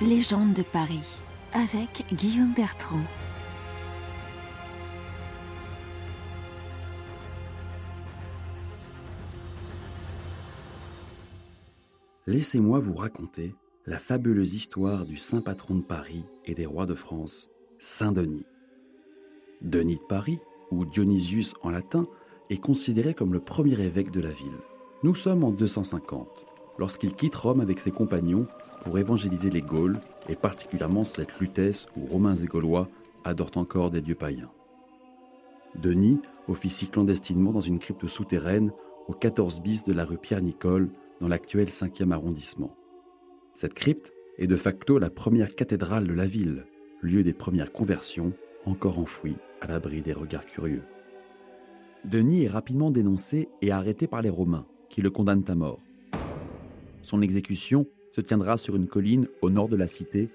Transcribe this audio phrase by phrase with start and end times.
[0.00, 1.02] Légende de Paris
[1.52, 3.00] avec Guillaume Bertrand.
[12.28, 13.56] Laissez-moi vous raconter
[13.86, 18.46] la fabuleuse histoire du saint patron de Paris et des rois de France, Saint Denis.
[19.62, 20.38] Denis de Paris,
[20.70, 22.06] ou Dionysius en latin,
[22.50, 24.58] est considéré comme le premier évêque de la ville.
[25.02, 26.46] Nous sommes en 250,
[26.78, 28.46] lorsqu'il quitte Rome avec ses compagnons
[28.84, 29.98] pour évangéliser les Gaules,
[30.28, 32.88] et particulièrement cette Lutèce où Romains et Gaulois
[33.24, 34.50] adorent encore des dieux païens.
[35.74, 38.72] Denis officie clandestinement dans une crypte souterraine
[39.06, 40.90] au 14 bis de la rue Pierre-Nicole,
[41.20, 42.74] dans l'actuel 5e arrondissement.
[43.54, 46.66] Cette crypte est de facto la première cathédrale de la ville,
[47.02, 48.32] lieu des premières conversions,
[48.66, 50.84] encore enfouie à l'abri des regards curieux.
[52.04, 55.80] Denis est rapidement dénoncé et arrêté par les Romains, qui le condamnent à mort.
[57.08, 60.28] Son exécution se tiendra sur une colline au nord de la cité,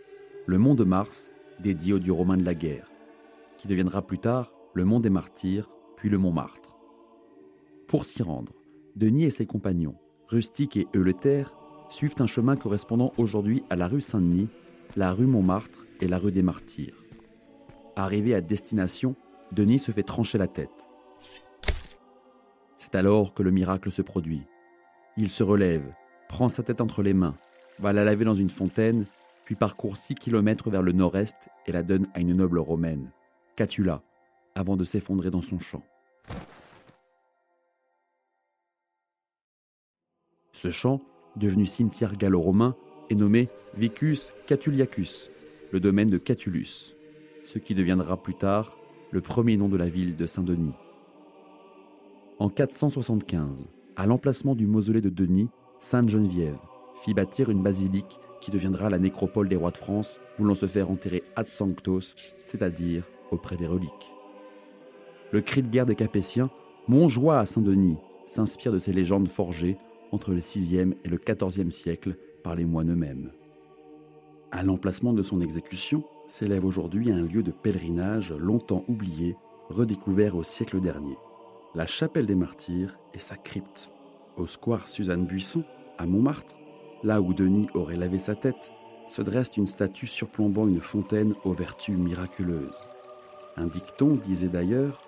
[0.48, 2.90] le mont de Mars, dédié aux dieux romains de la guerre,
[3.58, 6.80] qui deviendra plus tard le mont des martyrs, puis le mont Martre.
[7.86, 8.54] Pour s'y rendre,
[8.96, 11.44] Denis et ses compagnons, Rustique et Euleter,
[11.90, 14.50] suivent un chemin correspondant aujourd'hui à la rue Saint-Denis,
[14.96, 17.04] la rue Montmartre et la rue des Martyrs.
[17.96, 19.16] Arrivé à destination,
[19.52, 20.88] Denis se fait trancher la tête.
[22.78, 24.42] C'est alors que le miracle se produit.
[25.18, 25.94] Il se relève,
[26.34, 27.36] prend sa tête entre les mains,
[27.78, 29.06] va la laver dans une fontaine,
[29.46, 33.12] puis parcourt six kilomètres vers le nord-est et la donne à une noble romaine,
[33.56, 34.02] Catula,
[34.56, 35.84] avant de s'effondrer dans son champ.
[40.54, 41.02] Ce champ,
[41.36, 42.76] devenu cimetière gallo-romain,
[43.12, 43.48] est nommé
[43.78, 45.30] Vicus Catuliacus,
[45.72, 46.96] le domaine de Catulus,
[47.46, 48.76] ce qui deviendra plus tard
[49.12, 50.74] le premier nom de la ville de Saint-Denis.
[52.40, 55.50] En 475, à l'emplacement du mausolée de Denis,
[55.84, 56.56] Sainte Geneviève
[56.96, 60.90] fit bâtir une basilique qui deviendra la nécropole des rois de France, voulant se faire
[60.90, 62.14] enterrer ad sanctos,
[62.46, 64.14] c'est-à-dire auprès des reliques.
[65.34, 66.50] Le cri de guerre des Capétiens,
[66.88, 69.78] Mon joie à Saint-Denis, s'inspire de ces légendes forgées
[70.14, 72.16] entre le VIe et le XIVe siècle
[72.46, 73.34] par les moines eux-mêmes.
[74.52, 79.36] À l'emplacement de son exécution s'élève aujourd'hui un lieu de pèlerinage longtemps oublié,
[79.68, 81.18] redécouvert au siècle dernier.
[81.76, 83.94] La chapelle des martyrs et sa crypte.
[84.38, 85.64] Au square Suzanne Buisson,
[85.98, 86.56] à Montmartre,
[87.04, 88.72] là où Denis aurait lavé sa tête,
[89.08, 92.90] se dresse une statue surplombant une fontaine aux vertus miraculeuses.
[93.58, 95.04] Un dicton disait d'ailleurs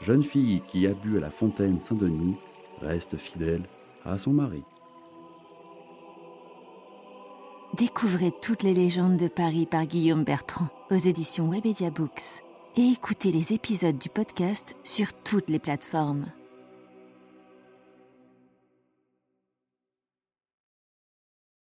[0.00, 2.36] Jeune fille qui a bu à la fontaine Saint-Denis
[2.80, 3.62] reste fidèle
[4.04, 4.62] à son mari.
[7.76, 12.42] Découvrez toutes les légendes de Paris par Guillaume Bertrand aux éditions Webedia Books
[12.76, 16.26] et écoutez les épisodes du podcast sur toutes les plateformes.